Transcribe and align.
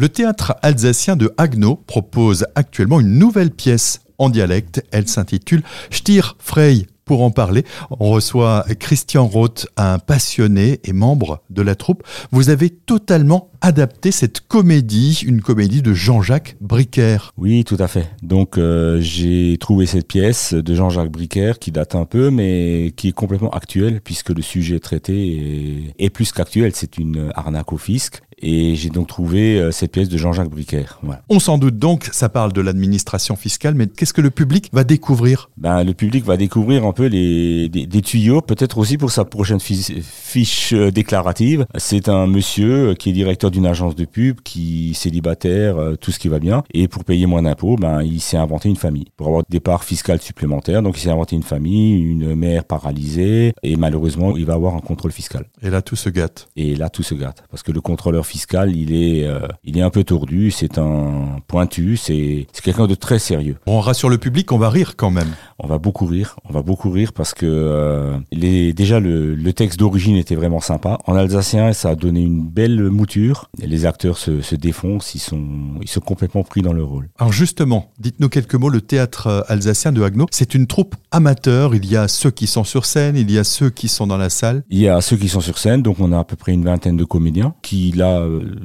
Le 0.00 0.08
théâtre 0.08 0.54
alsacien 0.62 1.16
de 1.16 1.34
Haguenau 1.38 1.74
propose 1.74 2.46
actuellement 2.54 3.00
une 3.00 3.18
nouvelle 3.18 3.50
pièce 3.50 3.98
en 4.18 4.30
dialecte. 4.30 4.80
Elle 4.92 5.08
s'intitule 5.08 5.64
Stier 5.90 6.22
Frey 6.38 6.86
pour 7.08 7.22
en 7.22 7.30
parler, 7.30 7.64
on 7.98 8.10
reçoit 8.10 8.66
Christian 8.78 9.26
Roth, 9.26 9.66
un 9.78 9.98
passionné 9.98 10.78
et 10.84 10.92
membre 10.92 11.42
de 11.48 11.62
la 11.62 11.74
troupe. 11.74 12.04
Vous 12.30 12.50
avez 12.50 12.68
totalement 12.68 13.50
adapté 13.62 14.12
cette 14.12 14.40
comédie, 14.46 15.22
une 15.26 15.40
comédie 15.40 15.80
de 15.80 15.94
Jean-Jacques 15.94 16.56
Bricaire. 16.60 17.32
Oui, 17.38 17.64
tout 17.64 17.78
à 17.80 17.88
fait. 17.88 18.10
Donc 18.22 18.58
euh, 18.58 19.00
j'ai 19.00 19.56
trouvé 19.58 19.86
cette 19.86 20.06
pièce 20.06 20.52
de 20.52 20.74
Jean-Jacques 20.74 21.10
Bricaire 21.10 21.58
qui 21.58 21.72
date 21.72 21.94
un 21.94 22.04
peu, 22.04 22.30
mais 22.30 22.92
qui 22.94 23.08
est 23.08 23.12
complètement 23.12 23.50
actuelle 23.50 24.00
puisque 24.02 24.28
le 24.28 24.42
sujet 24.42 24.78
traité 24.78 25.92
est, 25.98 26.04
est 26.04 26.10
plus 26.10 26.30
qu'actuel. 26.30 26.72
C'est 26.74 26.98
une 26.98 27.32
arnaque 27.34 27.72
au 27.72 27.78
fisc 27.78 28.20
et 28.40 28.76
j'ai 28.76 28.90
donc 28.90 29.08
trouvé 29.08 29.58
euh, 29.58 29.70
cette 29.72 29.92
pièce 29.92 30.08
de 30.08 30.16
Jean-Jacques 30.16 30.50
Bricaire. 30.50 31.00
On 31.28 31.40
s'en 31.40 31.58
doute 31.58 31.78
donc, 31.78 32.08
ça 32.12 32.28
parle 32.28 32.52
de 32.52 32.60
l'administration 32.60 33.36
fiscale, 33.36 33.74
mais 33.74 33.86
qu'est-ce 33.86 34.12
que 34.12 34.20
le 34.20 34.30
public 34.30 34.70
va 34.72 34.84
découvrir? 34.84 35.50
Ben, 35.56 35.82
Le 35.82 35.94
public 35.94 36.24
va 36.24 36.36
découvrir 36.36 36.84
un 36.84 36.92
peu 36.98 37.06
les, 37.06 37.68
des, 37.68 38.02
tuyaux, 38.02 38.40
peut-être 38.40 38.76
aussi 38.76 38.98
pour 38.98 39.12
sa 39.12 39.24
prochaine 39.24 39.60
fiche, 39.60 40.72
euh, 40.72 40.90
déclarative. 40.90 41.64
C'est 41.76 42.08
un 42.08 42.26
monsieur 42.26 42.94
qui 42.94 43.10
est 43.10 43.12
directeur 43.12 43.52
d'une 43.52 43.66
agence 43.66 43.94
de 43.94 44.04
pub, 44.04 44.40
qui 44.40 44.90
est 44.90 44.94
célibataire, 44.94 45.78
euh, 45.78 45.94
tout 45.94 46.10
ce 46.10 46.18
qui 46.18 46.26
va 46.26 46.40
bien, 46.40 46.64
et 46.74 46.88
pour 46.88 47.04
payer 47.04 47.26
moins 47.26 47.42
d'impôts, 47.42 47.76
ben, 47.76 48.02
il 48.02 48.20
s'est 48.20 48.36
inventé 48.36 48.68
une 48.68 48.76
famille. 48.76 49.04
Pour 49.16 49.28
avoir 49.28 49.44
des 49.48 49.60
parts 49.60 49.84
fiscales 49.84 50.20
supplémentaires, 50.20 50.82
donc 50.82 50.98
il 50.98 51.02
s'est 51.02 51.10
inventé 51.10 51.36
une 51.36 51.44
famille, 51.44 52.02
une 52.02 52.34
mère 52.34 52.64
paralysée, 52.64 53.52
et 53.62 53.76
malheureusement, 53.76 54.36
il 54.36 54.44
va 54.44 54.54
avoir 54.54 54.74
un 54.74 54.80
contrôle 54.80 55.12
fiscal. 55.12 55.44
Et 55.62 55.70
là, 55.70 55.82
tout 55.82 55.94
se 55.94 56.08
gâte. 56.08 56.48
Et 56.56 56.74
là, 56.74 56.88
tout 56.88 57.04
se 57.04 57.14
gâte, 57.14 57.44
parce 57.48 57.62
que 57.62 57.70
le 57.70 57.80
contrôleur 57.80 58.26
fiscal, 58.26 58.74
il 58.74 58.92
est, 58.92 59.24
euh, 59.24 59.46
il 59.62 59.78
est 59.78 59.82
un 59.82 59.90
peu 59.90 60.02
tordu, 60.02 60.50
c'est 60.50 60.78
un 60.78 61.38
pointu, 61.46 61.96
c'est 61.96 62.48
quelqu'un 62.64 62.88
de 62.88 62.96
très 62.96 63.20
sérieux. 63.20 63.56
On 63.66 63.78
rassure 63.78 64.08
le 64.08 64.18
public, 64.18 64.50
on 64.50 64.58
va 64.58 64.68
rire 64.68 64.96
quand 64.96 65.12
même. 65.12 65.32
On 65.60 65.68
va 65.68 65.78
beaucoup 65.78 66.06
rire, 66.06 66.36
on 66.48 66.52
va 66.52 66.62
beaucoup 66.62 66.87
parce 67.14 67.34
que 67.34 67.46
euh, 67.46 68.18
les, 68.32 68.72
déjà 68.72 69.00
le, 69.00 69.34
le 69.34 69.52
texte 69.52 69.78
d'origine 69.78 70.16
était 70.16 70.34
vraiment 70.34 70.60
sympa. 70.60 70.98
En 71.06 71.14
alsacien, 71.14 71.72
ça 71.72 71.90
a 71.90 71.94
donné 71.94 72.20
une 72.20 72.46
belle 72.46 72.90
mouture. 72.90 73.50
Les 73.58 73.86
acteurs 73.86 74.18
se, 74.18 74.40
se 74.40 74.54
défoncent, 74.54 75.14
ils 75.14 75.20
sont, 75.20 75.44
ils 75.82 75.88
sont 75.88 76.00
complètement 76.00 76.42
pris 76.42 76.62
dans 76.62 76.72
le 76.72 76.84
rôle. 76.84 77.08
Alors 77.18 77.32
justement, 77.32 77.90
dites-nous 77.98 78.28
quelques 78.28 78.54
mots. 78.54 78.68
Le 78.70 78.80
théâtre 78.80 79.26
euh, 79.26 79.40
alsacien 79.48 79.92
de 79.92 80.02
Haguenau, 80.02 80.26
c'est 80.30 80.54
une 80.54 80.66
troupe 80.66 80.94
amateur. 81.10 81.74
Il 81.74 81.86
y 81.86 81.96
a 81.96 82.08
ceux 82.08 82.30
qui 82.30 82.46
sont 82.46 82.64
sur 82.64 82.86
scène, 82.86 83.16
il 83.16 83.30
y 83.30 83.38
a 83.38 83.44
ceux 83.44 83.70
qui 83.70 83.88
sont 83.88 84.06
dans 84.06 84.18
la 84.18 84.30
salle. 84.30 84.62
Il 84.70 84.78
y 84.78 84.88
a 84.88 85.00
ceux 85.00 85.16
qui 85.16 85.28
sont 85.28 85.40
sur 85.40 85.58
scène, 85.58 85.82
donc 85.82 86.00
on 86.00 86.12
a 86.12 86.18
à 86.18 86.24
peu 86.24 86.36
près 86.36 86.52
une 86.52 86.64
vingtaine 86.64 86.96
de 86.96 87.04
comédiens 87.04 87.54
qui 87.62 87.92
là 87.92 88.20
euh, 88.20 88.56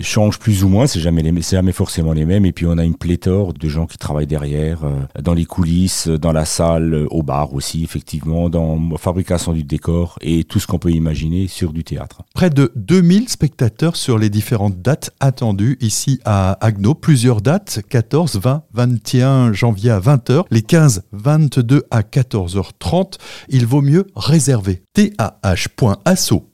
changent 0.00 0.38
plus 0.38 0.64
ou 0.64 0.68
moins, 0.68 0.86
c'est 0.86 1.00
jamais 1.00 1.22
les, 1.22 1.42
c'est 1.42 1.56
jamais 1.56 1.72
forcément 1.72 2.12
les 2.12 2.24
mêmes. 2.24 2.46
Et 2.46 2.52
puis 2.52 2.66
on 2.66 2.78
a 2.78 2.84
une 2.84 2.96
pléthore 2.96 3.54
de 3.54 3.68
gens 3.68 3.86
qui 3.86 3.98
travaillent 3.98 4.26
derrière, 4.26 4.84
euh, 4.84 5.20
dans 5.22 5.34
les 5.34 5.44
coulisses, 5.44 6.08
dans 6.08 6.32
la 6.32 6.44
salle, 6.44 7.06
au 7.10 7.22
bar 7.22 7.52
aussi, 7.60 7.84
effectivement, 7.84 8.48
dans 8.48 8.96
fabrication 8.96 9.52
du 9.52 9.64
décor 9.64 10.16
et 10.22 10.44
tout 10.44 10.58
ce 10.58 10.66
qu'on 10.66 10.78
peut 10.78 10.92
imaginer 10.92 11.46
sur 11.46 11.74
du 11.74 11.84
théâtre. 11.84 12.22
Près 12.34 12.48
de 12.48 12.72
2000 12.74 13.28
spectateurs 13.28 13.96
sur 13.96 14.16
les 14.16 14.30
différentes 14.30 14.80
dates 14.80 15.10
attendues 15.20 15.76
ici 15.82 16.20
à 16.24 16.52
Agno. 16.64 16.94
Plusieurs 16.94 17.42
dates, 17.42 17.80
14, 17.90 18.40
20, 18.40 18.62
21 18.72 19.52
janvier 19.52 19.90
à 19.90 20.00
20h, 20.00 20.44
les 20.50 20.62
15, 20.62 21.02
22 21.12 21.82
à 21.90 22.00
14h30. 22.00 23.18
Il 23.50 23.66
vaut 23.66 23.82
mieux 23.82 24.06
réserver 24.16 24.82
tah.asso.fr 24.94 26.48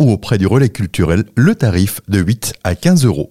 ou 0.00 0.10
auprès 0.10 0.38
du 0.38 0.48
relais 0.48 0.70
culturel 0.70 1.26
le 1.36 1.54
tarif 1.54 2.00
de 2.08 2.18
8 2.18 2.54
à 2.64 2.74
15 2.74 3.04
euros. 3.04 3.26